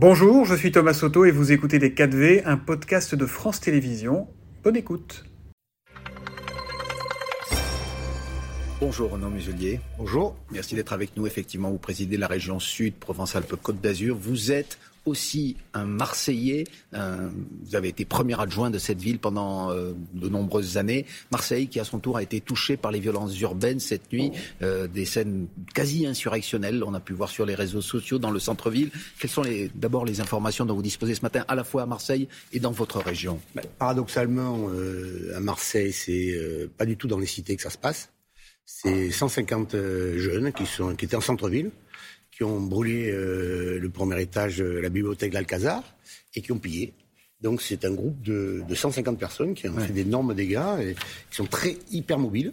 Bonjour, 0.00 0.44
je 0.44 0.54
suis 0.54 0.70
Thomas 0.70 0.94
Soto 0.94 1.24
et 1.24 1.32
vous 1.32 1.50
écoutez 1.50 1.80
Les 1.80 1.90
4V, 1.90 2.42
un 2.44 2.56
podcast 2.56 3.16
de 3.16 3.26
France 3.26 3.58
Télévisions. 3.58 4.28
Bonne 4.62 4.76
écoute. 4.76 5.24
Bonjour 8.80 9.10
Renaud 9.10 9.30
Muselier. 9.30 9.80
Bonjour. 9.98 10.36
Merci 10.52 10.76
d'être 10.76 10.92
avec 10.92 11.16
nous. 11.16 11.26
Effectivement, 11.26 11.72
vous 11.72 11.78
présidez 11.78 12.16
la 12.16 12.28
région 12.28 12.60
Sud, 12.60 12.94
Provence-Alpes-Côte 12.94 13.80
d'Azur. 13.80 14.16
Vous 14.16 14.52
êtes 14.52 14.78
aussi 15.04 15.56
un 15.74 15.84
Marseillais. 15.84 16.64
vous 16.92 17.76
avez 17.76 17.88
été 17.88 18.04
premier 18.04 18.38
adjoint 18.40 18.70
de 18.70 18.78
cette 18.78 19.00
ville 19.00 19.18
pendant 19.18 19.70
euh, 19.70 19.92
de 20.14 20.28
nombreuses 20.28 20.76
années. 20.76 21.06
Marseille, 21.30 21.68
qui 21.68 21.80
à 21.80 21.84
son 21.84 21.98
tour 21.98 22.16
a 22.16 22.22
été 22.22 22.40
touché 22.40 22.76
par 22.76 22.90
les 22.90 23.00
violences 23.00 23.38
urbaines 23.40 23.80
cette 23.80 24.12
nuit, 24.12 24.32
euh, 24.62 24.86
des 24.86 25.04
scènes 25.04 25.46
quasi 25.74 26.06
insurrectionnelles. 26.06 26.82
On 26.84 26.94
a 26.94 27.00
pu 27.00 27.12
voir 27.12 27.30
sur 27.30 27.46
les 27.46 27.54
réseaux 27.54 27.80
sociaux 27.80 28.18
dans 28.18 28.30
le 28.30 28.38
centre-ville. 28.38 28.90
Quelles 29.18 29.30
sont 29.30 29.44
d'abord 29.74 30.04
les 30.04 30.20
informations 30.20 30.64
dont 30.64 30.74
vous 30.74 30.82
disposez 30.82 31.14
ce 31.14 31.22
matin, 31.22 31.44
à 31.48 31.54
la 31.54 31.64
fois 31.64 31.82
à 31.82 31.86
Marseille 31.86 32.28
et 32.52 32.60
dans 32.60 32.72
votre 32.72 33.00
région? 33.00 33.40
Bah, 33.54 33.62
Paradoxalement, 33.78 34.68
euh, 34.70 35.32
à 35.36 35.40
Marseille, 35.40 35.92
c'est 35.92 36.68
pas 36.76 36.86
du 36.86 36.96
tout 36.96 37.08
dans 37.08 37.18
les 37.18 37.26
cités 37.26 37.56
que 37.56 37.62
ça 37.62 37.70
se 37.70 37.78
passe. 37.78 38.10
C'est 38.64 39.10
150 39.10 39.76
jeunes 40.16 40.52
qui, 40.52 40.66
sont, 40.66 40.94
qui 40.94 41.06
étaient 41.06 41.16
en 41.16 41.22
centre-ville 41.22 41.70
qui 42.38 42.44
ont 42.44 42.60
brûlé 42.60 43.10
euh, 43.10 43.80
le 43.80 43.88
premier 43.90 44.22
étage 44.22 44.58
de 44.58 44.64
la 44.64 44.88
bibliothèque 44.88 45.32
d'Alcazar 45.32 45.82
et 46.36 46.40
qui 46.40 46.52
ont 46.52 46.58
pillé. 46.58 46.94
Donc 47.40 47.60
c'est 47.60 47.84
un 47.84 47.92
groupe 47.92 48.22
de, 48.22 48.62
de 48.68 48.74
150 48.74 49.18
personnes 49.18 49.54
qui 49.54 49.68
ont 49.68 49.76
fait 49.78 49.92
d'énormes 49.92 50.34
dégâts 50.34 50.80
et 50.80 50.94
qui 50.94 51.36
sont 51.36 51.46
très 51.46 51.76
hyper 51.90 52.18
mobiles 52.18 52.52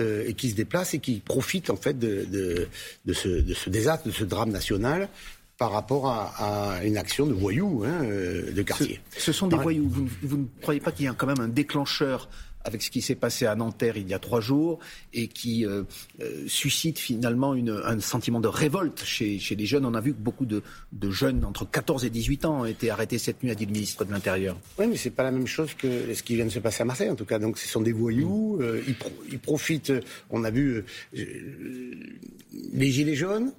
euh, 0.00 0.24
et 0.26 0.32
qui 0.32 0.50
se 0.50 0.54
déplacent 0.54 0.94
et 0.94 1.00
qui 1.00 1.20
profitent 1.20 1.68
en 1.68 1.76
fait 1.76 1.98
de, 1.98 2.24
de, 2.24 2.68
de 3.04 3.12
ce, 3.12 3.28
de 3.28 3.52
ce 3.52 3.68
désastre, 3.68 4.06
de 4.06 4.10
ce 4.10 4.24
drame 4.24 4.50
national 4.50 5.10
par 5.58 5.70
rapport 5.70 6.08
à, 6.08 6.76
à, 6.78 6.84
une 6.84 6.96
action 6.96 7.26
de 7.26 7.34
voyous 7.34 7.84
hein, 7.86 8.04
euh, 8.04 8.52
de 8.52 8.62
quartier. 8.62 9.00
Ce, 9.12 9.20
ce 9.20 9.32
sont 9.32 9.48
des 9.48 9.56
voyous. 9.56 9.88
Vous, 9.88 10.08
vous, 10.22 10.36
ne 10.38 10.46
croyez 10.62 10.80
pas 10.80 10.92
qu'il 10.92 11.04
y 11.04 11.08
a 11.08 11.14
quand 11.14 11.26
même 11.26 11.40
un 11.40 11.48
déclencheur 11.48 12.28
avec 12.66 12.82
ce 12.82 12.90
qui 12.90 13.00
s'est 13.00 13.14
passé 13.14 13.46
à 13.46 13.54
Nanterre 13.54 13.96
il 13.96 14.08
y 14.08 14.14
a 14.14 14.18
trois 14.18 14.40
jours 14.40 14.78
et 15.14 15.28
qui 15.28 15.64
euh, 15.64 15.84
euh, 16.20 16.44
suscite 16.46 16.98
finalement 16.98 17.52
un 17.52 18.00
sentiment 18.00 18.40
de 18.40 18.48
révolte 18.48 19.04
chez, 19.04 19.38
les 19.56 19.66
jeunes. 19.66 19.86
On 19.86 19.94
a 19.94 20.00
vu 20.00 20.12
que 20.12 20.20
beaucoup 20.20 20.46
de, 20.46 20.62
jeunes 21.10 21.44
entre 21.44 21.68
14 21.68 22.04
et 22.04 22.10
18 22.10 22.44
ans 22.44 22.60
ont 22.62 22.64
été 22.64 22.90
arrêtés 22.90 23.18
cette 23.18 23.42
nuit, 23.42 23.50
a 23.50 23.54
dit 23.54 23.66
le 23.66 23.72
ministre 23.72 24.04
de 24.04 24.12
l'Intérieur. 24.12 24.56
Oui, 24.78 24.86
mais 24.88 24.96
c'est 24.96 25.10
pas 25.10 25.22
la 25.22 25.30
même 25.30 25.46
chose 25.46 25.74
que 25.74 26.12
ce 26.14 26.22
qui 26.22 26.34
vient 26.34 26.44
de 26.44 26.50
se 26.50 26.58
passer 26.58 26.82
à 26.82 26.84
Marseille, 26.84 27.10
en 27.10 27.14
tout 27.14 27.24
cas. 27.24 27.38
Donc, 27.38 27.58
ce 27.58 27.68
sont 27.68 27.80
des 27.80 27.92
voyous. 27.92 28.58
Euh, 28.60 28.82
ils, 29.30 29.38
profitent. 29.38 29.92
On 30.30 30.44
a 30.44 30.50
vu 30.50 30.84
les 31.12 32.90
gilets 32.90 33.14
jaunes 33.14 33.52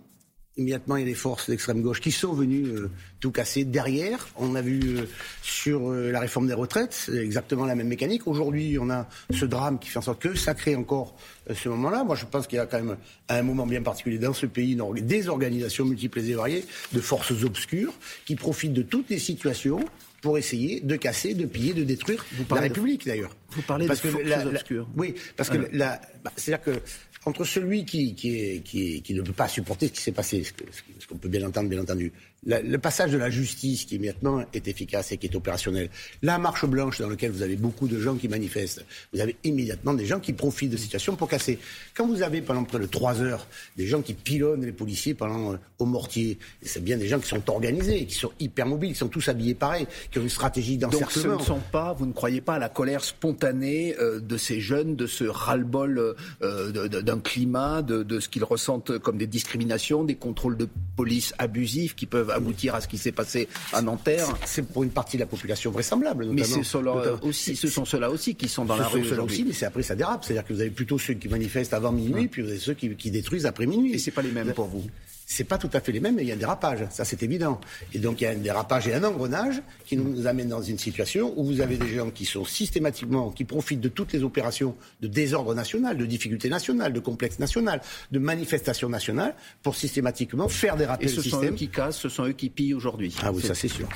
immédiatement, 0.57 0.97
il 0.97 1.01
y 1.01 1.03
a 1.03 1.07
des 1.07 1.13
forces 1.13 1.49
d'extrême 1.49 1.81
gauche 1.81 2.01
qui 2.01 2.11
sont 2.11 2.33
venues 2.33 2.65
euh, 2.65 2.89
tout 3.19 3.31
casser 3.31 3.63
derrière. 3.63 4.27
On 4.35 4.55
a 4.55 4.61
vu 4.61 4.97
euh, 4.97 5.05
sur 5.41 5.91
euh, 5.91 6.11
la 6.11 6.19
réforme 6.19 6.47
des 6.47 6.53
retraites 6.53 7.09
exactement 7.13 7.65
la 7.65 7.75
même 7.75 7.87
mécanique. 7.87 8.27
Aujourd'hui, 8.27 8.77
on 8.79 8.89
a 8.89 9.07
ce 9.31 9.45
drame 9.45 9.79
qui 9.79 9.89
fait 9.89 9.99
en 9.99 10.03
sorte 10.03 10.21
que 10.21 10.35
ça 10.35 10.55
crée 10.55 10.75
encore 10.75 11.15
ce 11.53 11.69
moment-là. 11.69 12.03
Moi, 12.03 12.15
je 12.15 12.25
pense 12.25 12.47
qu'il 12.47 12.57
y 12.57 12.59
a 12.59 12.65
quand 12.65 12.81
même 12.81 12.97
un 13.29 13.43
moment 13.43 13.67
bien 13.67 13.81
particulier 13.81 14.17
dans 14.17 14.33
ce 14.33 14.45
pays 14.45 14.77
des 15.01 15.29
organisations 15.29 15.85
multiples 15.85 16.19
et 16.19 16.33
variées 16.33 16.65
de 16.91 16.99
forces 16.99 17.31
obscures 17.43 17.93
qui 18.25 18.35
profitent 18.35 18.73
de 18.73 18.81
toutes 18.81 19.09
les 19.09 19.19
situations 19.19 19.79
pour 20.21 20.37
essayer 20.37 20.81
de 20.81 20.95
casser, 20.95 21.33
de 21.33 21.45
piller, 21.45 21.73
de 21.73 21.83
détruire 21.83 22.25
la 22.49 22.61
République 22.61 23.05
d'ailleurs. 23.05 23.35
Vous 23.51 23.61
parlez 23.61 23.87
parce 23.87 24.01
de 24.01 24.09
forces 24.09 24.45
obscures. 24.45 24.87
Oui, 24.95 25.15
parce 25.35 25.49
que 25.49 25.69
la, 25.71 26.01
bah, 26.23 26.31
c'est-à-dire 26.35 26.63
que 26.63 26.81
entre 27.27 27.43
celui 27.43 27.83
qui, 27.83 28.15
qui, 28.15 28.61
qui, 28.63 29.01
qui, 29.01 29.13
ne 29.13 29.21
peut 29.21 29.33
pas 29.33 29.49
supporter 29.49 29.87
ce 29.87 29.91
qui 29.91 30.01
s'est 30.01 30.13
passé, 30.13 30.43
ce 30.43 31.07
qu'on 31.07 31.17
peut 31.17 31.27
bien 31.27 31.45
entendre, 31.45 31.67
bien 31.67 31.81
entendu, 31.81 32.13
le 32.45 32.77
passage 32.77 33.11
de 33.11 33.17
la 33.17 33.29
justice 33.29 33.85
qui 33.85 33.99
maintenant 33.99 34.45
est 34.53 34.67
efficace 34.67 35.11
et 35.11 35.17
qui 35.17 35.27
est 35.27 35.35
opérationnel, 35.35 35.89
la 36.21 36.37
marche 36.37 36.65
blanche 36.65 36.99
dans 36.99 37.09
laquelle 37.09 37.31
vous 37.31 37.41
avez 37.41 37.55
beaucoup 37.55 37.87
de 37.87 37.99
gens 37.99 38.15
qui 38.15 38.27
manifestent, 38.27 38.85
vous 39.11 39.19
avez 39.19 39.35
immédiatement 39.43 39.93
des 39.93 40.05
gens 40.05 40.19
qui 40.19 40.33
profitent 40.33 40.71
de 40.71 40.77
situation 40.77 41.15
pour 41.15 41.27
casser. 41.27 41.59
Quand 41.93 42.07
vous 42.07 42.21
avez 42.21 42.41
pendant 42.41 42.63
près 42.63 42.79
de 42.79 42.85
trois 42.85 43.21
heures 43.21 43.47
des 43.75 43.87
gens 43.87 44.01
qui 44.01 44.13
pilonnent 44.13 44.65
les 44.65 44.71
policiers 44.71 45.13
pendant 45.13 45.53
euh, 45.53 45.57
au 45.79 45.85
mortier, 45.85 46.37
c'est 46.61 46.83
bien 46.83 46.97
des 46.97 47.07
gens 47.07 47.19
qui 47.19 47.27
sont 47.27 47.49
organisés, 47.49 48.05
qui 48.05 48.15
sont 48.15 48.31
hyper 48.39 48.65
mobiles, 48.65 48.93
qui 48.93 48.99
sont 48.99 49.09
tous 49.09 49.27
habillés 49.27 49.55
pareil, 49.55 49.87
qui 50.11 50.19
ont 50.19 50.23
une 50.23 50.29
stratégie 50.29 50.77
d'encerclement. 50.77 51.35
Donc 51.35 51.43
ce 51.43 51.51
ne 51.51 51.57
sont 51.57 51.63
pas, 51.71 51.93
vous 51.93 52.05
ne 52.05 52.13
croyez 52.13 52.41
pas 52.41 52.55
à 52.55 52.59
la 52.59 52.69
colère 52.69 53.03
spontanée 53.03 53.95
euh, 53.99 54.19
de 54.19 54.37
ces 54.37 54.61
jeunes, 54.61 54.95
de 54.95 55.07
ce 55.07 55.25
ras-le-bol 55.25 56.15
euh, 56.41 56.71
d'un 56.71 57.16
climat, 57.19 57.81
de, 57.81 58.03
de 58.03 58.19
ce 58.19 58.29
qu'ils 58.29 58.43
ressentent 58.43 58.97
comme 58.99 59.17
des 59.17 59.27
discriminations, 59.27 60.03
des 60.03 60.15
contrôles 60.15 60.57
de 60.57 60.67
police 60.95 61.33
abusifs 61.37 61.95
qui 61.95 62.05
peuvent 62.05 62.29
aboutir 62.31 62.75
à 62.75 62.81
ce 62.81 62.87
qui 62.87 62.97
s'est 62.97 63.11
passé 63.11 63.47
à 63.73 63.81
Nanterre. 63.81 64.27
C'est 64.45 64.65
pour 64.67 64.83
une 64.83 64.89
partie 64.89 65.17
de 65.17 65.21
la 65.21 65.27
population 65.27 65.71
vraisemblable. 65.71 66.27
mais 66.31 66.43
ce 66.43 67.67
sont 67.67 67.85
ceux-là 67.85 68.09
aussi 68.09 68.35
qui 68.35 68.47
sont 68.47 68.65
dans 68.65 68.75
la 68.75 68.87
rue 68.87 69.01
aujourd'hui. 69.01 69.43
mais 69.47 69.53
c'est 69.53 69.65
après 69.65 69.83
ça 69.83 69.95
dérape. 69.95 70.23
C'est-à-dire 70.23 70.45
que 70.45 70.53
vous 70.53 70.61
avez 70.61 70.69
plutôt 70.69 70.97
ceux 70.97 71.13
qui 71.13 71.27
manifestent 71.29 71.73
avant 71.73 71.91
minuit, 71.91 72.27
puis 72.27 72.41
vous 72.41 72.49
avez 72.49 72.59
ceux 72.59 72.73
qui, 72.73 72.95
qui 72.95 73.11
détruisent 73.11 73.45
après 73.45 73.65
minuit. 73.65 73.93
Et 73.93 73.97
c'est 73.97 74.11
pas 74.11 74.21
les 74.21 74.31
mêmes 74.31 74.53
pour 74.53 74.65
vous 74.65 74.85
c'est 75.29 75.43
pas 75.43 75.57
tout 75.57 75.69
à 75.73 75.81
fait 75.81 75.91
les 75.91 75.99
mêmes, 75.99 76.15
mais 76.15 76.23
il 76.23 76.29
y 76.29 76.31
a 76.31 76.35
un 76.35 76.37
dérapage, 76.37 76.87
ça 76.89 77.03
c'est 77.03 77.21
évident. 77.21 77.59
Et 77.93 77.99
donc 77.99 78.21
il 78.21 78.23
y 78.23 78.27
a 78.27 78.31
un 78.31 78.35
dérapage 78.35 78.87
et 78.87 78.93
un 78.93 79.03
engrenage 79.03 79.61
qui 79.85 79.97
nous 79.97 80.25
amène 80.25 80.47
dans 80.47 80.61
une 80.61 80.77
situation 80.77 81.33
où 81.35 81.43
vous 81.43 81.59
avez 81.59 81.75
des 81.75 81.89
gens 81.89 82.09
qui 82.09 82.23
sont 82.23 82.45
systématiquement, 82.45 83.29
qui 83.31 83.43
profitent 83.43 83.81
de 83.81 83.89
toutes 83.89 84.13
les 84.13 84.23
opérations 84.23 84.75
de 85.01 85.07
désordre 85.07 85.53
national, 85.53 85.97
de 85.97 86.05
difficultés 86.05 86.49
nationales, 86.49 86.93
de 86.93 87.01
complexes 87.01 87.39
national, 87.39 87.81
de 88.09 88.19
manifestations 88.19 88.87
nationales, 88.87 89.35
pour 89.63 89.75
systématiquement 89.75 90.47
faire 90.47 90.77
déraper 90.77 91.05
et 91.05 91.09
ce 91.09 91.21
sont 91.21 91.43
eux 91.43 91.51
qui 91.51 91.67
cassent, 91.67 91.99
ce 91.99 92.09
sont 92.09 92.25
eux 92.25 92.31
qui 92.31 92.49
pillent 92.49 92.73
aujourd'hui. 92.73 93.13
Ah 93.21 93.33
oui, 93.33 93.41
ça 93.41 93.53
c'est 93.53 93.67
sûr. 93.67 93.89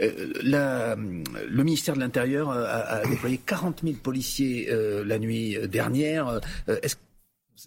Euh, 0.00 0.96
le 1.48 1.62
ministère 1.62 1.94
de 1.94 2.00
l'Intérieur 2.00 2.50
a, 2.50 3.06
déployé 3.06 3.38
40 3.38 3.82
000 3.84 3.96
policiers 4.02 4.68
euh, 4.68 5.04
la 5.04 5.20
nuit 5.20 5.56
dernière. 5.68 6.40
Euh, 6.68 6.78
est-ce 6.82 6.96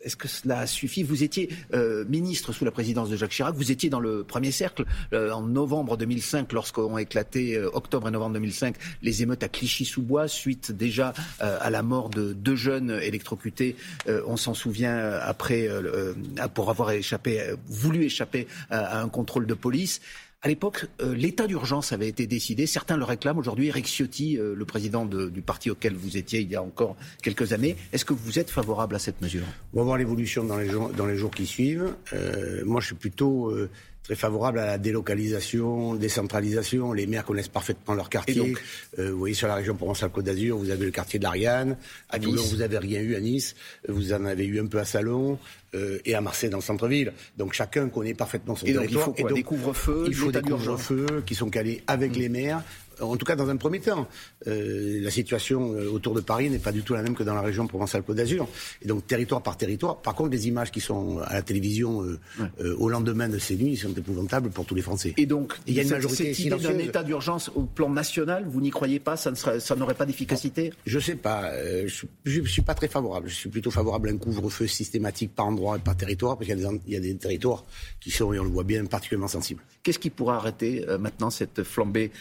est-ce 0.03 0.16
que 0.16 0.28
cela 0.28 0.68
suffit 0.68 1.03
Vous 1.03 1.23
étiez 1.23 1.50
euh, 1.73 2.06
ministre 2.06 2.53
sous 2.53 2.66
la 2.66 2.72
présidence 2.72 3.09
de 3.09 3.16
Jacques 3.16 3.31
Chirac, 3.31 3.56
vous 3.56 3.72
étiez 3.72 3.90
dans 3.90 4.00
le 4.00 4.23
premier 4.23 4.51
cercle 4.51 4.85
euh, 5.13 5.31
en 5.31 5.41
novembre 5.44 5.96
2005, 5.96 6.51
lorsqu'ont 6.53 6.97
éclaté, 6.97 7.56
euh, 7.56 7.69
octobre 7.73 8.07
et 8.07 8.12
novembre 8.12 8.34
2005, 8.34 8.75
les 9.01 9.22
émeutes 9.22 9.44
à 9.44 9.47
Clichy-sous-Bois, 9.47 10.28
suite 10.28 10.72
déjà 10.72 11.13
à 11.40 11.69
la 11.69 11.84
mort 11.84 12.09
de 12.09 12.34
deux 12.34 12.56
jeunes 12.56 12.91
électrocutés, 13.01 13.75
on 14.07 14.38
s'en 14.38 14.53
souvient, 14.53 15.12
après, 15.22 15.69
pour 16.53 16.69
avoir 16.69 16.91
échappé, 16.91 17.53
voulu 17.67 18.06
échapper 18.06 18.47
à 18.69 19.02
un 19.02 19.09
contrôle 19.09 19.46
de 19.46 19.53
police. 19.53 20.02
À 20.45 20.47
l'époque, 20.47 20.85
euh, 21.01 21.16
l'état 21.16 21.47
d'urgence 21.47 21.91
avait 21.91 22.07
été 22.07 22.28
décidé. 22.28 22.67
Certains 22.67 22.97
le 22.97 23.03
réclament 23.03 23.39
aujourd'hui. 23.39 23.66
Eric 23.69 23.88
Ciotti, 23.88 24.38
euh, 24.38 24.53
le 24.56 24.63
président 24.63 25.03
du 25.07 25.41
parti 25.41 25.72
auquel 25.72 25.95
vous 25.95 26.17
étiez 26.17 26.41
il 26.41 26.51
y 26.51 26.56
a 26.56 26.61
encore 26.61 26.95
quelques 27.23 27.51
années, 27.51 27.75
est-ce 27.91 28.06
que 28.06 28.13
vous 28.13 28.38
êtes 28.38 28.51
favorable 28.51 28.94
à 28.94 29.00
cette 29.00 29.19
mesure? 29.23 29.41
On 29.73 29.79
va 29.79 29.85
voir 29.85 29.97
l'évolution 29.97 30.44
dans 30.44 30.57
les 30.57 31.16
jours, 31.16 31.31
qui 31.31 31.47
suivent. 31.47 31.95
Euh, 32.13 32.63
moi, 32.63 32.79
je 32.79 32.85
suis 32.85 32.95
plutôt 32.95 33.57
très 34.05 34.16
favorable 34.16 34.59
à 34.59 34.66
la 34.67 34.77
délocalisation, 34.77 35.95
décentralisation. 35.95 36.93
Les 36.93 37.07
maires 37.07 37.25
connaissent 37.25 37.47
parfaitement 37.47 37.95
leur 37.95 38.09
quartier. 38.09 38.53
Euh, 38.99 39.11
vous 39.11 39.17
voyez, 39.17 39.33
sur 39.33 39.47
la 39.47 39.55
région 39.55 39.75
Provence-Alpes-Côte 39.75 40.25
d'Azur, 40.25 40.57
vous 40.57 40.69
avez 40.69 40.85
le 40.85 40.91
quartier 40.91 41.17
de 41.17 41.23
l'Ariane. 41.23 41.75
À, 42.09 42.19
Toulon, 42.19 42.43
vous 42.43 42.57
n'avez 42.57 42.77
rien 42.77 43.01
eu 43.01 43.16
à 43.16 43.19
Nice. 43.19 43.55
Vous 43.89 44.13
en 44.13 44.25
avez 44.25 44.45
eu 44.45 44.61
un 44.61 44.67
peu 44.67 44.77
à 44.77 44.85
Salon. 44.85 45.39
Euh, 45.73 45.99
et 46.05 46.16
à 46.16 46.21
Marseille 46.21 46.49
dans 46.49 46.59
le 46.59 46.63
centre-ville. 46.63 47.11
Donc 47.38 47.53
chacun 47.53 47.89
connaît 47.89 48.13
parfaitement 48.13 48.55
son 48.55 48.66
et 48.66 48.71
territoire. 48.71 49.07
Donc, 49.07 49.19
il 49.19 49.27
faut 49.27 49.33
des 49.33 49.43
couvre-feux, 49.43 50.05
il 50.07 50.16
faut 50.16 50.31
des 50.31 50.41
couvre-feux 50.41 51.23
qui 51.25 51.35
sont 51.35 51.49
calés 51.49 51.83
avec 51.87 52.16
mmh. 52.16 52.19
les 52.19 52.29
maires 52.29 52.63
en 53.01 53.16
tout 53.17 53.25
cas 53.25 53.35
dans 53.35 53.50
un 53.50 53.57
premier 53.57 53.79
temps. 53.79 54.07
Euh, 54.47 55.01
la 55.01 55.11
situation 55.11 55.73
euh, 55.73 55.89
autour 55.89 56.13
de 56.13 56.22
Paris 56.22 56.50
n'est 56.50 56.59
pas 56.59 56.72
du 56.72 56.81
tout 56.81 56.94
la 56.94 57.01
même 57.01 57.16
que 57.16 57.23
dans 57.23 57.33
la 57.33 57.41
région 57.41 57.67
Provence-Alpes 57.67 58.11
d'Azur. 58.11 58.47
Et 58.81 58.88
donc 58.88 59.07
territoire 59.07 59.41
par 59.41 59.57
territoire. 59.57 59.97
Par 59.97 60.16
contre, 60.16 60.31
les 60.31 60.47
images 60.47 60.72
qui 60.72 60.81
sont 60.81 61.19
à 61.19 61.34
la 61.34 61.41
télévision 61.41 62.03
euh, 62.03 62.75
au 62.78 62.89
lendemain 62.89 63.29
de 63.29 63.38
ces 63.38 63.55
nuits 63.55 63.78
sont 63.78 63.94
épouvantables 63.94 64.50
pour 64.50 64.66
tous 64.66 64.75
les 64.75 64.81
Français. 64.81 65.14
Et 65.17 65.25
donc, 65.25 65.53
il 65.67 65.73
y 65.73 65.79
a 65.79 65.84
une 65.84 65.90
majorité 65.90 66.34
cette 66.34 66.40
idée 66.40 66.55
d'un 66.58 66.78
état 66.78 67.03
d'urgence 67.03 67.52
au 67.55 67.64
plan 67.64 67.90
national, 67.90 68.46
vous 68.47 68.61
n'y 68.61 68.69
croyez 68.69 68.99
pas? 68.99 69.16
Ça 69.17 69.75
n'aurait 69.75 69.93
pas 69.93 70.05
d'efficacité? 70.05 70.73
Je 70.85 70.99
sais 70.99 71.16
pas. 71.16 71.52
je 72.25 72.41
ne 72.41 72.46
suis 72.46 72.61
pas 72.61 72.73
très 72.73 72.87
favorable. 72.87 73.29
Je 73.29 73.35
suis 73.35 73.49
plutôt 73.49 73.72
favorable 73.72 74.09
à 74.09 74.11
un 74.11 74.17
couvre-feu 74.17 74.67
systématique 74.67 75.34
par 75.35 75.47
endroit 75.47 75.78
et 75.78 75.79
par 75.79 75.96
territoire, 75.96 76.37
parce 76.37 76.49
qu'il 76.49 76.59
y, 76.87 76.93
y, 76.93 76.97
a 76.97 76.99
des 76.99 77.16
territoires 77.16 77.66
qui 77.99 78.11
sont, 78.11 78.34
et 78.34 78.40
on 78.40 78.43
le 78.43 78.49
voit 78.49 78.64
bien, 78.64 78.85
particulièrement 78.85 79.28
sensibles. 79.28 79.61
Qu'est-ce 79.84 79.99
qui 79.99 80.09
pourra 80.09 80.37
arrêter 80.37 80.85
maintenant 80.99 81.29
cette 81.29 81.64
flambée 81.64 82.11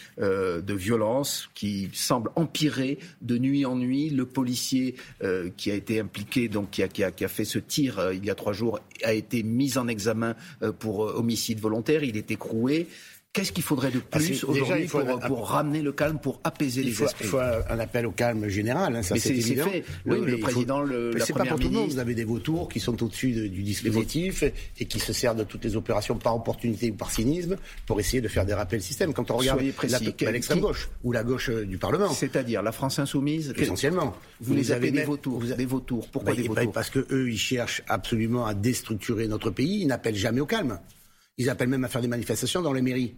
de 0.64 0.74
violence 0.74 1.50
qui 1.54 1.90
semble 1.92 2.30
empirer 2.36 2.98
de 3.22 3.38
nuit 3.38 3.64
en 3.64 3.76
nuit. 3.76 4.10
Le 4.10 4.26
policier 4.26 4.96
euh, 5.22 5.50
qui 5.56 5.70
a 5.70 5.74
été 5.74 6.00
impliqué, 6.00 6.48
donc 6.48 6.70
qui 6.70 6.82
a, 6.82 7.28
fait 7.28 7.44
ce 7.44 7.58
tir 7.58 7.98
euh, 7.98 8.14
il 8.14 8.24
y 8.24 8.30
a 8.30 8.34
trois 8.34 8.52
jours, 8.52 8.80
a 9.02 9.12
été 9.12 9.42
mis 9.42 9.78
en 9.78 9.88
examen 9.88 10.34
euh, 10.62 10.72
pour 10.72 11.00
homicide 11.00 11.60
volontaire. 11.60 12.02
Il 12.02 12.16
est 12.16 12.30
écroué. 12.30 12.88
Qu'est-ce 13.34 13.50
qu'il 13.50 13.64
faudrait 13.64 13.90
de 13.90 13.98
plus 13.98 14.44
aujourd'hui 14.44 14.86
pour, 14.86 15.48
ramener 15.48 15.82
le 15.82 15.90
calme, 15.90 16.20
pour 16.20 16.40
apaiser 16.44 16.84
les 16.84 17.02
esprits 17.02 17.24
Il 17.24 17.30
faut 17.30 17.40
un 17.40 17.80
appel 17.80 18.06
au 18.06 18.12
calme 18.12 18.46
général, 18.46 18.94
hein, 18.94 19.02
ça 19.02 19.16
c'est 19.16 19.30
évident. 19.30 19.66
Fait. 19.66 19.84
Oui, 20.06 20.20
mais 20.24 20.30
le 20.30 20.38
président, 20.38 20.82
le, 20.82 21.10
C'est 21.18 21.32
pas 21.32 21.44
pour 21.44 21.58
tout 21.58 21.68
le 21.68 21.74
monde. 21.74 21.90
Vous 21.90 21.98
avez 21.98 22.14
des 22.14 22.22
vautours 22.22 22.68
qui 22.68 22.78
sont 22.78 23.02
au-dessus 23.02 23.48
du 23.48 23.64
dispositif 23.64 24.44
et 24.78 24.84
qui 24.84 25.00
se 25.00 25.12
servent 25.12 25.36
de 25.36 25.42
toutes 25.42 25.64
les 25.64 25.74
opérations 25.74 26.16
par 26.16 26.36
opportunité 26.36 26.92
ou 26.92 26.94
par 26.94 27.10
cynisme 27.10 27.56
pour 27.86 27.98
essayer 27.98 28.20
de 28.20 28.28
faire 28.28 28.46
déraper 28.46 28.76
le 28.76 28.82
système. 28.82 29.12
Quand 29.12 29.28
on 29.32 29.38
regarde 29.38 29.60
l'extrême 29.60 30.60
gauche 30.60 30.88
ou 31.02 31.10
la 31.10 31.24
gauche 31.24 31.50
euh, 31.50 31.66
du 31.66 31.76
Parlement. 31.76 32.12
C'est-à-dire 32.12 32.62
la 32.62 32.70
France 32.70 33.00
insoumise 33.00 33.52
Essentiellement. 33.56 34.14
Vous, 34.40 34.54
les 34.54 34.70
appelez 34.70 34.92
des 34.92 35.02
vautours. 35.02 35.42
Des 35.42 35.66
vautours. 35.66 36.08
Pourquoi 36.08 36.34
bah, 36.34 36.40
des 36.40 36.46
vautours 36.46 36.72
Parce 36.72 36.90
que 36.90 37.04
eux, 37.10 37.28
ils 37.28 37.38
cherchent 37.38 37.82
absolument 37.88 38.46
à 38.46 38.54
déstructurer 38.54 39.26
notre 39.26 39.50
pays. 39.50 39.80
Ils 39.80 39.88
n'appellent 39.88 40.14
jamais 40.14 40.40
au 40.40 40.46
calme. 40.46 40.78
Ils 41.36 41.50
appellent 41.50 41.68
même 41.68 41.84
à 41.84 41.88
faire 41.88 42.00
des 42.00 42.08
manifestations 42.08 42.62
dans 42.62 42.72
les 42.72 42.82
mairies. 42.82 43.14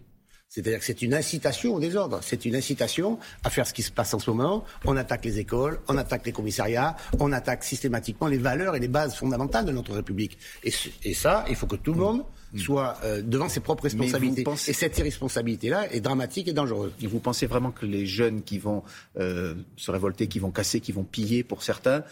C'est-à-dire 0.49 0.79
que 0.79 0.85
c'est 0.85 1.01
une 1.01 1.13
incitation 1.13 1.75
au 1.75 1.79
désordre. 1.79 2.19
C'est 2.21 2.45
une 2.45 2.55
incitation 2.55 3.19
à 3.43 3.49
faire 3.49 3.67
ce 3.67 3.73
qui 3.73 3.83
se 3.83 3.91
passe 3.91 4.13
en 4.13 4.19
ce 4.19 4.29
moment. 4.29 4.63
On 4.85 4.95
attaque 4.95 5.25
les 5.25 5.39
écoles, 5.39 5.79
on 5.87 5.97
attaque 5.97 6.25
les 6.25 6.31
commissariats, 6.31 6.95
on 7.19 7.31
attaque 7.31 7.63
systématiquement 7.63 8.27
les 8.27 8.37
valeurs 8.37 8.75
et 8.75 8.79
les 8.79 8.87
bases 8.87 9.15
fondamentales 9.15 9.65
de 9.65 9.71
notre 9.71 9.93
République. 9.93 10.37
Et, 10.63 11.13
ça, 11.13 11.45
il 11.49 11.55
faut 11.55 11.67
que 11.67 11.75
tout 11.75 11.93
le 11.93 11.99
monde 11.99 12.23
mm. 12.53 12.59
soit 12.59 12.97
euh, 13.03 13.21
devant 13.21 13.49
ses 13.49 13.59
propres 13.59 13.83
responsabilités. 13.83 14.45
Et 14.67 14.73
cette 14.73 14.97
irresponsabilité-là 14.97 15.91
est 15.91 15.99
dramatique 15.99 16.47
et 16.47 16.53
dangereuse. 16.53 16.93
Et 17.01 17.07
vous 17.07 17.19
pensez 17.19 17.45
vraiment 17.45 17.71
que 17.71 17.85
les 17.85 18.05
jeunes 18.05 18.41
qui 18.41 18.57
vont 18.57 18.83
euh, 19.19 19.53
se 19.75 19.91
révolter, 19.91 20.27
qui 20.27 20.39
vont 20.39 20.51
casser, 20.51 20.79
qui 20.79 20.93
vont 20.93 21.03
piller 21.03 21.43
pour 21.43 21.61
certains, 21.61 22.03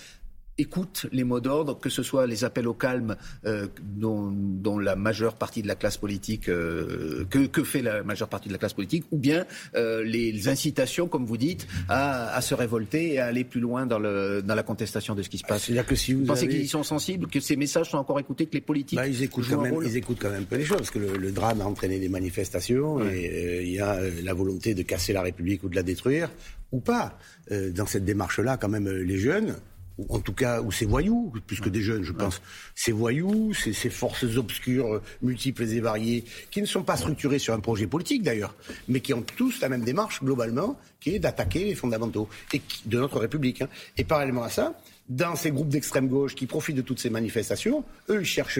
écoute 0.57 1.07
les 1.12 1.24
mots 1.24 1.40
d'ordre, 1.40 1.78
que 1.80 1.90
ce 1.90 2.02
soit 2.04 2.28
les 2.28 2.44
appels 2.44 2.68
au 2.68 2.74
calme 2.74 3.16
euh, 3.46 3.68
dont, 3.81 4.31
dont, 4.31 4.80
la 4.80 4.96
majeure 4.96 5.36
partie 5.36 5.62
de 5.62 5.68
la 5.68 5.75
classe 5.75 5.98
politique, 5.98 6.48
euh, 6.48 7.25
que, 7.30 7.46
que, 7.48 7.63
fait 7.63 7.81
la 7.81 8.04
majeure 8.04 8.30
partie 8.30 8.48
de 8.48 8.54
la 8.54 8.60
classe 8.60 8.74
politique, 8.74 9.04
ou 9.12 9.18
bien 9.18 9.46
euh, 9.75 10.04
les 10.04 10.48
incitations, 10.48 11.07
comme 11.07 11.25
vous 11.25 11.38
dites, 11.38 11.68
à, 11.90 12.34
à, 12.34 12.42
se 12.42 12.54
révolter 12.54 13.13
et 13.13 13.19
à 13.19 13.25
aller 13.25 13.44
plus 13.44 13.60
loin 13.60 13.86
dans, 13.86 14.00
le, 14.00 14.42
dans 14.42 14.56
la 14.56 14.63
contestation 14.63 15.13
de 15.16 15.24
ce 15.24 15.30
qui 15.30 15.38
se 15.38 15.46
passe. 15.46 15.63
C'est-à-dire 15.63 15.86
que 15.86 15.96
si 15.96 16.13
vous, 16.13 16.25
pensez 16.25 16.48
qu'ils 16.48 16.69
sont 16.69 16.84
sensibles, 16.84 17.28
que 17.28 17.40
ces 17.40 17.56
messages 17.57 17.90
sont 17.90 17.98
encore 17.98 18.19
écoutés, 18.19 18.46
que 18.46 18.54
les 18.54 18.62
politiques 18.62 18.98
bah, 18.98 19.07
ils 19.07 19.24
écoutent 19.24 19.50
quand 19.50 19.62
même, 19.62 19.80
ils 19.84 19.98
écoutent 19.98 20.19
quand 20.22 20.30
même 20.30 20.44
un 20.44 20.46
peu 20.46 20.57
les 20.57 20.66
choses, 20.66 20.78
parce 20.78 20.92
que 20.92 21.00
le, 21.00 21.31
drame 21.31 21.60
a 21.60 21.66
entraîné 21.66 22.00
des 22.00 22.07
manifestations 22.07 23.04
et 23.04 23.63
il 23.63 23.74
y 23.74 23.80
a 23.80 24.00
la 24.24 24.34
volonté 24.34 24.74
de 24.74 24.84
casser 24.84 25.12
la 25.12 25.22
République 25.22 25.63
ou 25.63 25.69
de 25.69 25.75
la 25.75 25.84
détruire 25.84 26.30
ou 26.72 26.80
pas. 26.80 27.18
dans 27.52 27.86
cette 27.86 28.06
démarche-là, 28.06 28.57
quand 28.57 28.69
même, 28.69 28.90
les 28.90 29.18
jeunes 29.18 29.56
ou 29.97 30.06
en 30.09 30.19
tout 30.19 30.33
cas, 30.33 30.62
ou 30.62 30.71
ces 30.71 30.86
voyous, 30.86 31.33
plus 31.47 31.62
que 31.62 31.69
des 31.69 31.81
jeunes, 31.81 32.03
je 32.03 32.12
pense, 32.12 32.42
ces 32.75 32.92
voyous, 32.92 33.53
ces, 33.53 33.74
ces, 33.74 33.89
forces 33.89 34.24
obscures, 34.36 35.01
multiples 35.21 35.63
et 35.63 35.80
variées, 35.80 36.25
qui 36.51 36.62
ne 36.62 36.65
sont 36.65 36.83
pas 36.83 36.97
structurées 36.97 37.39
sur 37.39 37.53
un 37.53 37.59
projet 37.59 37.88
politique 37.88 38.24
d'ailleurs, 38.24 38.56
mais 38.88 39.00
qui 39.00 39.13
ont 39.13 39.21
tous 39.21 39.62
la 39.62 39.69
même 39.69 39.83
démarche 39.83 40.24
globalement, 40.24 40.77
qui 41.00 41.15
est 41.15 41.19
d'attaquer 41.19 41.65
les 41.65 41.75
fondamentaux 41.75 42.27
et 42.53 42.62
de 42.86 43.00
notre 43.00 43.19
République. 43.19 43.62
Hein. 43.62 43.69
Et 43.97 44.03
parallèlement 44.03 44.44
à 44.44 44.50
ça, 44.50 44.77
dans 45.07 45.36
ces 45.36 45.51
groupes 45.51 45.69
d'extrême 45.69 46.07
gauche 46.07 46.33
qui 46.36 46.47
profitent 46.47 46.77
de 46.77 46.81
toutes 46.81 47.00
ces 47.00 47.12
manifestations, 47.12 47.83
eux, 48.09 48.21
ils 48.21 48.25
cherchent 48.25 48.59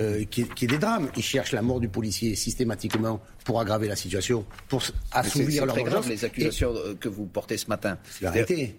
euh, 0.00 0.24
qui, 0.24 0.44
qui 0.44 0.64
est 0.64 0.68
des 0.68 0.78
drames. 0.78 1.08
Ils 1.16 1.22
cherchent 1.22 1.52
la 1.52 1.62
mort 1.62 1.78
du 1.78 1.88
policier 1.88 2.34
systématiquement 2.34 3.20
pour 3.44 3.60
aggraver 3.60 3.86
la 3.86 3.96
situation, 3.96 4.44
pour 4.68 4.82
assouvir 5.12 5.66
leur 5.66 5.80
grave, 5.82 6.08
les 6.08 6.24
accusations 6.24 6.74
que 6.98 7.08
vous 7.08 7.26
portez 7.26 7.56
ce 7.56 7.68
matin. 7.68 7.98
C'est. 8.20 8.76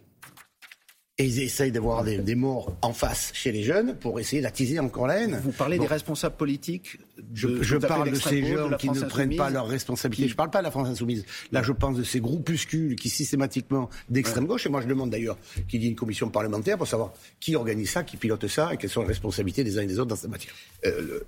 Et 1.17 1.25
ils 1.25 1.41
essayent 1.41 1.71
d'avoir 1.71 2.03
des, 2.03 2.17
des, 2.17 2.35
morts 2.35 2.75
en 2.81 2.91
face 2.91 3.31
chez 3.33 3.53
les 3.53 3.63
jeunes 3.63 3.95
pour 3.95 4.19
essayer 4.19 4.41
d'attiser 4.41 4.79
encore 4.79 5.07
la 5.07 5.21
haine. 5.21 5.39
Vous 5.41 5.53
parlez 5.53 5.79
des 5.79 5.87
responsables 5.87 6.35
politiques 6.35 6.97
Je, 7.33 7.61
je 7.63 7.77
parle 7.77 8.11
de 8.11 8.15
ces 8.15 8.45
jeunes 8.45 8.75
qui 8.77 8.89
ne 8.89 9.01
prennent 9.01 9.35
pas 9.35 9.49
leurs 9.49 9.67
responsabilités. 9.67 10.27
Je 10.27 10.33
ne 10.33 10.37
parle 10.37 10.49
pas 10.49 10.59
de 10.59 10.65
la 10.65 10.71
France 10.71 10.87
insoumise. 10.87 11.25
Là, 11.51 11.63
je 11.63 11.71
pense 11.71 11.97
de 11.97 12.03
ces 12.03 12.19
groupuscules 12.19 12.95
qui 12.95 13.09
systématiquement 13.09 13.89
d'extrême 14.09 14.45
gauche. 14.45 14.65
Et 14.65 14.69
moi, 14.69 14.81
je 14.81 14.87
demande 14.87 15.09
d'ailleurs 15.09 15.37
qu'il 15.67 15.81
y 15.81 15.85
ait 15.85 15.89
une 15.89 15.95
commission 15.95 16.29
parlementaire 16.29 16.77
pour 16.77 16.87
savoir 16.87 17.13
qui 17.39 17.55
organise 17.55 17.91
ça, 17.91 18.03
qui 18.03 18.17
pilote 18.17 18.47
ça 18.47 18.73
et 18.73 18.77
quelles 18.77 18.89
sont 18.89 19.01
les 19.01 19.07
responsabilités 19.07 19.63
des 19.63 19.77
uns 19.77 19.83
et 19.83 19.87
des 19.87 19.99
autres 19.99 20.09
dans 20.09 20.15
cette 20.15 20.31
matière. 20.31 20.53
Euh, 20.85 21.21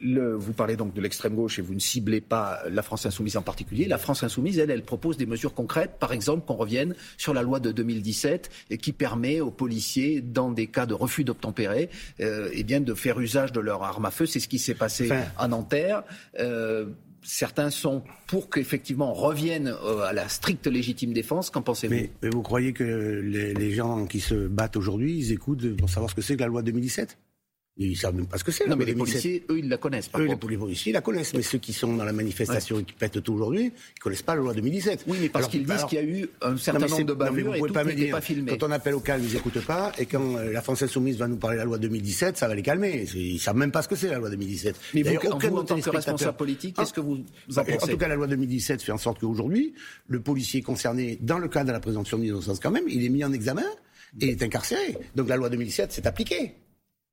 le, 0.00 0.34
vous 0.34 0.52
parlez 0.52 0.76
donc 0.76 0.94
de 0.94 1.00
l'extrême 1.00 1.34
gauche 1.34 1.58
et 1.58 1.62
vous 1.62 1.74
ne 1.74 1.80
ciblez 1.80 2.20
pas 2.20 2.60
la 2.68 2.82
France 2.82 3.06
insoumise 3.06 3.36
en 3.36 3.42
particulier. 3.42 3.86
La 3.86 3.98
France 3.98 4.22
insoumise, 4.22 4.58
elle, 4.58 4.70
elle 4.70 4.82
propose 4.82 5.16
des 5.16 5.26
mesures 5.26 5.54
concrètes. 5.54 5.92
Par 5.98 6.12
exemple, 6.12 6.44
qu'on 6.46 6.54
revienne 6.54 6.94
sur 7.16 7.32
la 7.32 7.42
loi 7.42 7.60
de 7.60 7.72
2017 7.72 8.50
et 8.70 8.78
qui 8.78 8.92
permet 8.92 9.40
aux 9.40 9.50
policiers, 9.50 10.20
dans 10.20 10.50
des 10.50 10.66
cas 10.66 10.86
de 10.86 10.94
refus 10.94 11.24
d'obtempérer, 11.24 11.88
euh, 12.20 12.50
eh 12.52 12.64
bien, 12.64 12.80
de 12.80 12.94
faire 12.94 13.18
usage 13.20 13.52
de 13.52 13.60
leur 13.60 13.82
arme 13.82 14.04
à 14.04 14.10
feu. 14.10 14.26
C'est 14.26 14.40
ce 14.40 14.48
qui 14.48 14.58
s'est 14.58 14.74
passé 14.74 15.10
à 15.38 15.48
Nanterre. 15.48 16.02
Euh, 16.38 16.86
certains 17.22 17.70
sont 17.70 18.02
pour 18.26 18.50
qu'effectivement 18.50 19.10
on 19.10 19.14
revienne 19.14 19.68
euh, 19.68 20.00
à 20.02 20.12
la 20.12 20.28
stricte 20.28 20.66
légitime 20.66 21.12
défense. 21.12 21.50
Qu'en 21.50 21.62
pensez-vous? 21.62 21.94
Mais, 21.94 22.10
vous 22.28 22.42
croyez 22.42 22.72
que 22.72 22.84
les, 22.84 23.54
les 23.54 23.70
gens 23.72 24.06
qui 24.06 24.20
se 24.20 24.34
battent 24.34 24.76
aujourd'hui, 24.76 25.16
ils 25.16 25.32
écoutent 25.32 25.76
pour 25.76 25.90
savoir 25.90 26.10
ce 26.10 26.14
que 26.14 26.22
c'est 26.22 26.36
que 26.36 26.40
la 26.40 26.48
loi 26.48 26.62
2017 26.62 27.18
ils 27.78 27.96
savent 27.96 28.14
même 28.14 28.26
pas 28.26 28.38
ce 28.38 28.44
que 28.44 28.52
c'est. 28.52 28.66
Non, 28.66 28.76
mais 28.76 28.86
les 28.86 28.94
policiers, 28.94 29.44
eux, 29.50 29.58
ils 29.58 29.68
la 29.68 29.76
connaissent. 29.76 30.08
eux, 30.16 30.24
les 30.24 30.36
policiers, 30.36 30.90
ils 30.90 30.94
la 30.94 31.02
connaissent. 31.02 31.34
Mais 31.34 31.42
ceux 31.42 31.58
qui 31.58 31.74
sont 31.74 31.94
dans 31.94 32.04
la 32.04 32.12
manifestation 32.12 32.80
et 32.80 32.84
qui 32.84 32.94
pètent 32.94 33.22
tout 33.22 33.34
aujourd'hui, 33.34 33.70
ils 33.96 34.00
connaissent 34.00 34.22
pas 34.22 34.34
la 34.34 34.40
loi 34.40 34.54
2017. 34.54 35.04
Oui, 35.06 35.18
mais 35.20 35.28
parce 35.28 35.48
qu'ils 35.48 35.64
disent 35.66 35.84
qu'il 35.84 35.98
y 35.98 36.00
a 36.00 36.04
eu 36.04 36.28
un 36.40 36.56
certain 36.56 36.86
nombre 36.86 37.04
de 37.04 37.12
bavures 37.12 37.54
et 37.54 37.60
tout 37.60 37.72
pas 37.72 38.20
filmé. 38.20 38.56
Quand 38.56 38.66
on 38.66 38.70
appelle 38.70 38.94
au 38.94 39.00
calme, 39.00 39.22
ils 39.26 39.34
n'écoutent 39.34 39.64
pas. 39.64 39.92
Et 39.98 40.06
quand 40.06 40.36
euh, 40.36 40.52
la 40.52 40.62
France 40.62 40.82
Insoumise 40.82 41.18
va 41.18 41.28
nous 41.28 41.36
parler 41.36 41.56
de 41.56 41.60
la 41.60 41.66
loi 41.66 41.78
2017, 41.78 42.38
ça 42.38 42.48
va 42.48 42.54
les 42.54 42.62
calmer. 42.62 43.06
Ils 43.14 43.38
savent 43.38 43.56
même 43.56 43.72
pas 43.72 43.82
ce 43.82 43.88
que 43.88 43.96
c'est 43.96 44.08
la 44.08 44.18
loi 44.18 44.30
2017. 44.30 44.76
Mais 44.94 45.02
vous, 45.02 45.16
aucun 45.16 45.50
vous, 45.50 45.58
en 45.58 45.64
tant 45.64 45.78
que 45.78 45.90
responsable 45.90 46.36
politique, 46.36 46.76
qu'est-ce 46.76 46.94
que 46.94 47.00
vous 47.00 47.24
en 47.56 47.64
pensez 47.64 47.74
En 47.82 47.86
tout 47.86 47.98
cas, 47.98 48.08
la 48.08 48.16
loi 48.16 48.26
2017 48.26 48.82
fait 48.82 48.92
en 48.92 48.98
sorte 48.98 49.20
qu'aujourd'hui, 49.20 49.74
le 50.08 50.20
policier 50.20 50.62
concerné, 50.62 51.18
dans 51.20 51.38
le 51.38 51.48
cadre 51.48 51.66
de 51.68 51.72
la 51.72 51.80
présomption 51.80 52.18
d'innocence 52.18 52.58
quand 52.60 52.70
même, 52.70 52.84
il 52.88 53.04
est 53.04 53.10
mis 53.10 53.24
en 53.24 53.32
examen 53.32 53.64
et 54.20 54.30
est 54.30 54.42
incarcéré. 54.42 54.96
Donc 55.14 55.28
la 55.28 55.36
loi 55.36 55.50
2017 55.50 55.92
s'est 55.92 56.06
appliquée. 56.06 56.54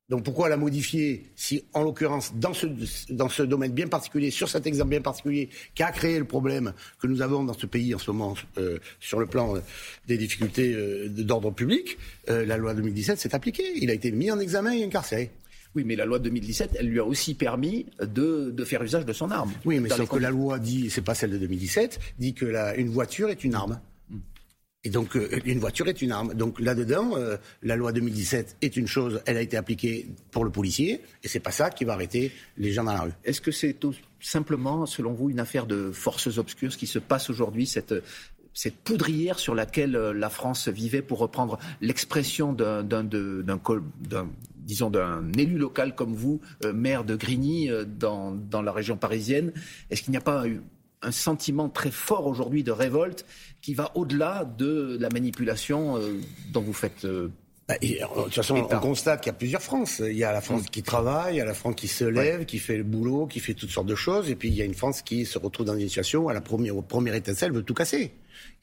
Donc 0.10 0.24
pourquoi 0.24 0.50
la 0.50 0.58
modifier 0.58 1.24
si, 1.36 1.64
en 1.74 1.82
l'occurrence, 1.82 2.34
dans 2.36 2.54
ce, 2.54 2.68
dans 3.10 3.30
ce 3.30 3.42
domaine 3.42 3.72
bien 3.72 3.88
particulier, 3.88 4.32
sur 4.32 4.50
cet 4.50 4.68
exemple 4.68 4.90
bien 4.90 5.02
particulier, 5.02 5.50
qui 5.76 5.84
a 5.84 5.92
créé 5.92 6.20
le 6.20 6.26
problème 6.26 6.74
que 7.00 7.08
nous 7.08 7.22
avons 7.22 7.44
dans 7.44 7.54
ce 7.54 7.66
pays 7.66 7.96
en 7.96 8.00
ce 8.00 8.12
moment 8.12 8.36
euh, 8.58 8.80
sur 9.00 9.20
le 9.20 9.28
plan 9.28 9.56
euh, 9.56 9.60
des 10.08 10.18
difficultés 10.18 10.74
euh, 10.76 11.08
d'ordre 11.08 11.52
public, 11.52 11.98
la 12.28 12.58
loi 12.58 12.74
2017 12.74 13.18
s'est 13.18 13.34
appliquée. 13.34 13.64
Il 13.78 13.90
a 13.90 13.94
été 13.94 14.12
mis 14.12 14.30
en 14.30 14.40
examen 14.40 14.74
et 14.74 14.84
incarcéré. 14.84 15.32
Oui, 15.76 15.84
mais 15.86 15.96
la 15.96 16.06
loi 16.06 16.20
2017, 16.20 16.72
elle 16.80 16.88
lui 16.88 17.00
a 17.00 17.06
aussi 17.06 17.34
permis 17.34 17.86
de, 18.00 18.52
de 18.52 18.66
faire 18.66 18.84
usage 18.84 19.06
de 19.06 19.14
son 19.14 19.32
arme. 19.32 19.52
Oui, 19.66 19.80
mais 19.80 19.90
sauf 19.90 20.10
que 20.10 20.18
la 20.18 20.30
loi 20.30 20.60
dit, 20.60 20.90
c'est 20.90 21.02
pas 21.02 21.16
celle 21.16 21.32
de 21.32 21.38
2017, 21.38 22.00
dit 22.20 22.34
que 22.34 22.46
la, 22.46 22.76
une 22.76 22.90
voiture 22.90 23.30
est 23.30 23.44
une 23.44 23.56
arme. 23.56 23.80
Et 24.86 24.90
donc, 24.90 25.16
euh, 25.16 25.30
une 25.46 25.60
voiture 25.60 25.88
est 25.88 26.02
une 26.02 26.12
arme. 26.12 26.34
Donc 26.34 26.60
là-dedans, 26.60 27.12
euh, 27.16 27.38
la 27.62 27.76
loi 27.76 27.94
2017 27.94 28.58
est 28.62 28.76
une 28.76 28.88
chose, 28.88 29.22
elle 29.26 29.38
a 29.38 29.42
été 29.42 29.56
appliquée 29.56 30.08
pour 30.32 30.44
le 30.44 30.52
policier, 30.52 31.02
et 31.24 31.28
c'est 31.28 31.40
pas 31.40 31.52
ça 31.52 31.70
qui 31.70 31.86
va 31.86 31.94
arrêter 31.94 32.32
les 32.58 32.72
gens 32.74 32.84
dans 32.84 32.94
la 32.94 33.02
rue. 33.02 33.12
Est-ce 33.24 33.40
que 33.40 33.52
c'est 33.52 33.74
tout 33.74 33.96
simplement, 34.20 34.86
selon 34.86 35.14
vous, 35.14 35.30
une 35.30 35.40
affaire 35.40 35.66
de 35.68 35.92
forces 35.92 36.38
obscures, 36.38 36.74
ce 36.74 36.78
qui 36.78 36.88
se 36.88 37.00
passe 37.00 37.30
aujourd'hui, 37.30 37.66
cette, 37.66 37.94
poudrière 38.84 39.40
sur 39.40 39.56
laquelle 39.56 39.96
euh, 39.96 40.14
la 40.14 40.30
France 40.30 40.68
vivait, 40.68 41.02
pour 41.02 41.20
reprendre 41.20 41.60
l'expression 41.80 42.52
d'un, 42.52 42.84
disons 44.58 44.90
d'un 44.90 45.32
élu 45.38 45.58
local 45.58 45.96
comme 45.96 46.14
vous, 46.14 46.42
maire 46.74 47.06
de 47.06 47.16
Grigny, 47.16 47.70
dans, 47.88 48.32
dans 48.32 48.62
la 48.62 48.74
région 48.74 48.98
parisienne, 48.98 49.54
est-ce 49.90 50.04
qu'il 50.04 50.12
n'y 50.12 50.18
a 50.18 50.22
pas 50.22 50.46
eu 50.46 50.62
un 51.04 51.12
sentiment 51.12 51.70
très 51.70 51.92
fort 51.92 52.28
aujourd'hui 52.28 52.64
de 52.64 52.72
révolte 52.72 53.26
qui 53.62 53.74
va 53.74 53.92
au-delà 53.96 54.46
de 54.46 54.98
la 55.00 55.10
manipulation 55.10 55.98
euh, 55.98 56.20
dont 56.52 56.62
vous 56.62 56.74
faites 56.74 57.06
euh, 57.06 57.30
bah, 57.68 57.76
euh, 57.82 57.88
de 57.88 58.24
toute 58.26 58.34
façon, 58.34 58.56
on 58.56 58.80
constate 58.80 59.22
qu'il 59.22 59.32
y 59.32 59.36
a 59.36 59.38
plusieurs 59.38 59.62
France. 59.62 60.02
Il 60.06 60.18
y 60.18 60.26
a 60.26 60.34
la 60.34 60.42
France 60.42 60.64
qui 60.70 60.84
travaille, 60.84 61.36
il 61.36 61.38
y 61.38 61.42
a 61.42 61.46
la 61.46 61.54
France 61.54 61.76
qui 61.76 61.88
se 61.88 62.04
lève, 62.04 62.46
qui 62.46 62.60
fait 62.60 62.76
le 62.76 62.84
boulot, 62.84 63.26
qui 63.26 63.40
fait 63.40 63.54
toutes 63.54 63.70
sortes 63.70 63.88
de 63.88 63.96
choses, 63.96 64.30
et 64.30 64.36
puis 64.36 64.50
il 64.50 64.56
y 64.56 64.62
a 64.62 64.66
une 64.66 64.74
France 64.74 65.02
qui 65.02 65.26
se 65.26 65.38
retrouve 65.38 65.68
dans 65.68 65.76
une 65.76 65.88
situation 65.88 66.26
où 66.26 66.30
à 66.30 66.34
la 66.34 66.42
première, 66.42 66.76
au 66.76 66.82
première 66.82 67.16
étincelle 67.16 67.54
veut 67.54 67.64
tout 67.64 67.74
casser. 67.74 68.12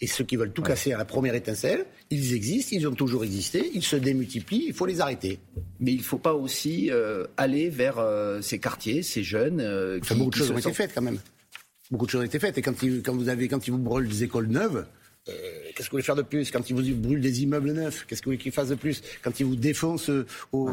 Et 0.03 0.07
ceux 0.07 0.25
qui 0.25 0.37
veulent 0.37 0.53
tout 0.53 0.63
casser 0.63 0.93
à 0.93 0.99
la 0.99 1.07
première 1.07 1.35
étincelle, 1.35 1.87
ils 2.11 2.35
existent, 2.35 2.77
ils 2.77 2.87
ont 2.87 2.95
toujours 2.95 3.25
existé, 3.25 3.71
ils 3.73 3.83
se 3.83 3.97
démultiplient, 3.97 4.65
il 4.67 4.75
faut 4.75 4.85
les 4.85 5.01
arrêter. 5.01 5.39
Mais 5.79 5.93
il 5.93 5.99
ne 5.99 6.03
faut 6.03 6.19
pas 6.19 6.35
aussi 6.35 6.91
aller 7.39 7.71
vers 7.71 8.05
ces 8.43 8.59
quartiers, 8.59 9.03
ces 9.03 9.23
jeunes. 9.23 9.61
Enfin, 10.03 10.15
beaucoup 10.17 10.31
de 10.31 10.37
choses 10.37 10.51
ont 10.51 10.59
été 10.59 10.75
faites 10.75 10.93
quand 10.95 11.03
même 11.03 11.21
beaucoup 11.91 12.07
de 12.07 12.11
choses 12.11 12.23
ont 12.23 12.25
été 12.25 12.39
faites. 12.39 12.57
Et 12.59 12.63
quand, 12.63 12.83
il, 12.83 13.03
quand 13.03 13.15
vous 13.15 13.29
avez, 13.29 13.49
quand 13.49 13.67
ils 13.67 13.71
vous 13.71 13.79
brûlent 13.79 14.09
des 14.09 14.25
écoles 14.25 14.47
neuves, 14.47 14.87
euh, 15.29 15.33
qu'est-ce 15.75 15.89
que 15.89 15.91
vous 15.91 15.97
voulez 15.97 16.03
faire 16.03 16.17
de 16.17 16.23
plus? 16.23 16.51
Quand 16.51 16.69
ils 16.71 16.75
vous 16.75 16.97
brûlent 16.97 17.21
des 17.21 17.43
immeubles 17.43 17.73
neufs, 17.73 18.07
qu'est-ce 18.07 18.21
que 18.23 18.27
vous 18.27 18.31
voulez 18.31 18.39
qu'ils 18.39 18.53
fassent 18.53 18.69
de 18.69 18.75
plus? 18.75 19.03
Quand 19.23 19.39
ils 19.39 19.45
vous 19.45 19.57
défoncent 19.57 20.11
euh, 20.11 20.25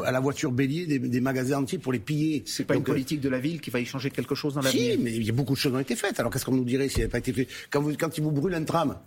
à 0.05 0.12
la 0.12 0.19
voiture 0.19 0.51
bélier 0.51 0.86
des, 1.00 1.21
magasins 1.21 1.59
entiers 1.59 1.79
pour 1.79 1.91
les 1.91 2.00
piller. 2.00 2.43
C'est 2.45 2.63
pas 2.63 2.75
une 2.75 2.81
euh, 2.81 2.86
politique 2.86 3.19
de 3.19 3.29
la 3.29 3.39
ville 3.39 3.59
qui 3.59 3.69
va 3.69 3.79
y 3.79 3.86
changer 3.86 4.09
quelque 4.09 4.36
chose 4.36 4.53
dans 4.53 4.62
la 4.62 4.69
vie 4.69 4.93
Si, 4.93 4.97
mais 5.00 5.13
il 5.13 5.24
y 5.24 5.29
a 5.29 5.33
beaucoup 5.33 5.53
de 5.53 5.57
choses 5.57 5.71
qui 5.71 5.77
ont 5.77 5.81
été 5.81 5.95
faites. 5.95 6.19
Alors 6.19 6.31
qu'est-ce 6.31 6.45
qu'on 6.45 6.55
nous 6.55 6.63
dirait 6.63 6.88
s'il 6.88 7.00
n'avait 7.00 7.12
pas 7.12 7.17
été 7.17 7.33
fait 7.33 7.47
quand, 7.69 7.81
vous, 7.81 7.95
quand 7.97 8.17
ils 8.17 8.24
vous 8.24 8.31
brûlent 8.31 8.55
un 8.55 8.63
tram, 8.63 8.97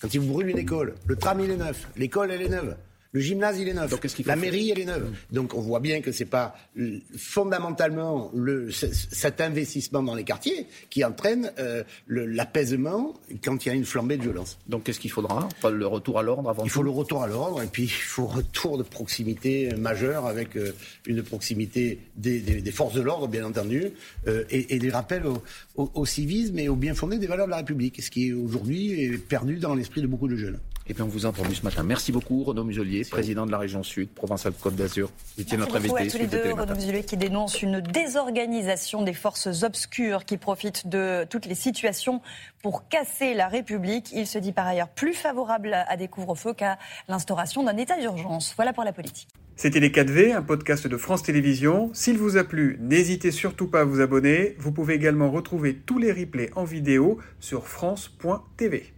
quand 0.00 0.12
ils 0.12 0.20
vous 0.20 0.32
brûlent 0.32 0.48
une 0.48 0.58
école, 0.58 0.94
le 1.06 1.16
tram 1.16 1.40
il 1.40 1.50
est 1.50 1.56
neuf, 1.56 1.88
l'école 1.96 2.30
elle 2.32 2.42
est 2.42 2.48
neuve. 2.48 2.76
Le 3.12 3.20
gymnase, 3.20 3.58
il 3.58 3.68
est 3.68 3.72
neuf. 3.74 3.90
Donc, 3.90 4.02
la 4.26 4.36
mairie, 4.36 4.70
elle 4.70 4.80
est 4.80 4.84
neuve. 4.84 5.10
Donc, 5.32 5.54
on 5.54 5.60
voit 5.62 5.80
bien 5.80 6.02
que 6.02 6.12
c'est 6.12 6.26
pas 6.26 6.54
euh, 6.78 6.98
fondamentalement 7.16 8.30
le, 8.34 8.70
cet 8.70 9.40
investissement 9.40 10.02
dans 10.02 10.14
les 10.14 10.24
quartiers 10.24 10.66
qui 10.90 11.02
entraîne 11.04 11.50
euh, 11.58 11.82
l'apaisement 12.08 13.14
quand 13.42 13.64
il 13.64 13.68
y 13.68 13.72
a 13.72 13.74
une 13.74 13.84
flambée 13.84 14.16
de 14.16 14.22
violence. 14.22 14.58
Donc 14.68 14.84
qu'est-ce 14.84 15.00
qu'il 15.00 15.10
faudra 15.10 15.48
Le 15.70 15.86
retour 15.86 16.18
à 16.18 16.22
l'ordre 16.22 16.50
avant 16.50 16.64
Il 16.64 16.70
faut 16.70 16.80
tout 16.80 16.84
le 16.84 16.90
retour 16.90 17.22
à 17.22 17.26
l'ordre 17.26 17.62
et 17.62 17.66
puis 17.66 17.84
il 17.84 17.88
faut 17.88 18.26
retour 18.26 18.76
de 18.78 18.82
proximité 18.82 19.70
majeur 19.76 20.26
avec 20.26 20.56
euh, 20.56 20.72
une 21.06 21.22
proximité 21.22 21.98
des, 22.16 22.40
des- 22.40 22.60
des 22.60 22.72
forces 22.72 22.94
de 22.94 23.00
l'ordre, 23.00 23.28
bien 23.28 23.44
entendu, 23.44 23.84
euh, 24.26 24.44
et, 24.50 24.74
et 24.74 24.78
des 24.78 24.90
rappels 24.90 25.26
au, 25.26 25.42
au- 25.76 25.90
au 25.94 26.04
civisme 26.06 26.58
et 26.58 26.68
au 26.68 26.76
bien 26.76 26.94
fondé 26.94 27.18
des 27.18 27.26
valeurs 27.26 27.46
de 27.46 27.50
la 27.52 27.58
République, 27.58 28.02
ce 28.02 28.10
qui 28.10 28.32
aujourd'hui 28.32 29.00
est 29.02 29.18
perdu 29.18 29.56
dans 29.56 29.74
l'esprit 29.74 30.02
de 30.02 30.06
beaucoup 30.06 30.28
de 30.28 30.36
jeunes. 30.36 30.58
Et 30.90 30.94
puis 30.94 31.02
on 31.02 31.06
vous 31.06 31.26
a 31.26 31.28
entendu 31.28 31.54
ce 31.54 31.62
matin. 31.62 31.82
Merci 31.82 32.12
beaucoup 32.12 32.42
Renaud 32.44 32.64
Muselier, 32.64 33.04
président 33.04 33.44
de 33.44 33.50
la 33.50 33.58
région 33.58 33.82
Sud, 33.82 34.08
Provençal-Côte 34.08 34.74
d'Azur. 34.74 35.10
Vous 35.36 35.42
étiez 35.42 35.58
notre 35.58 35.76
invité 35.76 35.98
à 35.98 36.06
tous 36.06 36.18
les 36.18 36.26
deux. 36.26 36.52
Renaud 36.52 36.74
Muselier 36.74 37.04
qui 37.04 37.18
dénonce 37.18 37.60
une 37.60 37.80
désorganisation 37.80 39.02
des 39.02 39.12
forces 39.12 39.62
obscures 39.64 40.24
qui 40.24 40.38
profitent 40.38 40.88
de 40.88 41.26
toutes 41.28 41.44
les 41.44 41.54
situations 41.54 42.22
pour 42.62 42.88
casser 42.88 43.34
la 43.34 43.48
République. 43.48 44.12
Il 44.14 44.26
se 44.26 44.38
dit 44.38 44.52
par 44.52 44.66
ailleurs 44.66 44.88
plus 44.88 45.12
favorable 45.12 45.74
à 45.74 45.96
des 45.98 46.08
couvre-feux 46.08 46.54
qu'à 46.54 46.78
l'instauration 47.06 47.62
d'un 47.62 47.76
état 47.76 47.98
d'urgence. 48.00 48.54
Voilà 48.56 48.72
pour 48.72 48.84
la 48.84 48.92
politique. 48.92 49.28
C'était 49.56 49.80
Les 49.80 49.90
4V, 49.90 50.34
un 50.34 50.42
podcast 50.42 50.86
de 50.86 50.96
France 50.96 51.24
Télévisions. 51.24 51.90
S'il 51.92 52.16
vous 52.16 52.36
a 52.36 52.44
plu, 52.44 52.78
n'hésitez 52.80 53.32
surtout 53.32 53.66
pas 53.66 53.80
à 53.80 53.84
vous 53.84 54.00
abonner. 54.00 54.54
Vous 54.58 54.72
pouvez 54.72 54.94
également 54.94 55.30
retrouver 55.30 55.74
tous 55.74 55.98
les 55.98 56.12
replays 56.12 56.50
en 56.54 56.64
vidéo 56.64 57.18
sur 57.40 57.66
France.tv. 57.66 58.94